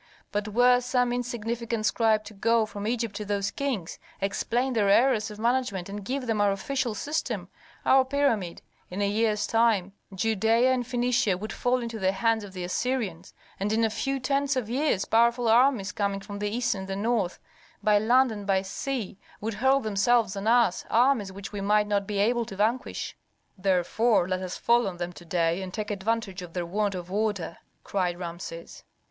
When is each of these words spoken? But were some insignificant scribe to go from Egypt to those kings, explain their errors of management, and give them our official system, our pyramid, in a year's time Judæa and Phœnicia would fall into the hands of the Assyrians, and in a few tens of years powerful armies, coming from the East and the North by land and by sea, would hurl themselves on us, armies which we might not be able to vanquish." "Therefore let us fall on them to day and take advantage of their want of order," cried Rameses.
But 0.31 0.47
were 0.47 0.81
some 0.81 1.13
insignificant 1.13 1.85
scribe 1.85 2.23
to 2.23 2.33
go 2.33 2.65
from 2.65 2.87
Egypt 2.87 3.15
to 3.17 3.23
those 3.23 3.51
kings, 3.51 3.99
explain 4.19 4.73
their 4.73 4.89
errors 4.89 5.29
of 5.29 5.37
management, 5.37 5.89
and 5.89 6.03
give 6.03 6.25
them 6.25 6.41
our 6.41 6.51
official 6.51 6.95
system, 6.95 7.49
our 7.85 8.03
pyramid, 8.03 8.63
in 8.89 8.99
a 9.03 9.07
year's 9.07 9.45
time 9.45 9.93
Judæa 10.11 10.73
and 10.73 10.83
Phœnicia 10.85 11.39
would 11.39 11.53
fall 11.53 11.83
into 11.83 11.99
the 11.99 12.13
hands 12.13 12.43
of 12.43 12.53
the 12.53 12.63
Assyrians, 12.63 13.35
and 13.59 13.71
in 13.71 13.83
a 13.83 13.91
few 13.91 14.19
tens 14.19 14.55
of 14.55 14.71
years 14.71 15.05
powerful 15.05 15.47
armies, 15.47 15.91
coming 15.91 16.19
from 16.19 16.39
the 16.39 16.49
East 16.49 16.73
and 16.73 16.87
the 16.87 16.95
North 16.95 17.37
by 17.83 17.99
land 17.99 18.31
and 18.31 18.47
by 18.47 18.63
sea, 18.63 19.19
would 19.39 19.53
hurl 19.61 19.79
themselves 19.81 20.35
on 20.35 20.47
us, 20.47 20.83
armies 20.89 21.31
which 21.31 21.51
we 21.51 21.61
might 21.61 21.85
not 21.85 22.07
be 22.07 22.17
able 22.17 22.45
to 22.45 22.55
vanquish." 22.55 23.15
"Therefore 23.55 24.27
let 24.27 24.41
us 24.41 24.57
fall 24.57 24.87
on 24.87 24.97
them 24.97 25.13
to 25.13 25.25
day 25.25 25.61
and 25.61 25.71
take 25.71 25.91
advantage 25.91 26.41
of 26.41 26.53
their 26.53 26.65
want 26.65 26.95
of 26.95 27.11
order," 27.11 27.59
cried 27.83 28.17
Rameses. 28.17 28.83